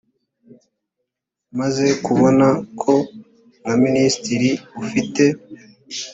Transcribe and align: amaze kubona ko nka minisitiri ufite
amaze 1.51 1.85
kubona 2.05 2.47
ko 2.81 2.93
nka 3.61 3.73
minisitiri 3.83 4.49
ufite 4.81 5.23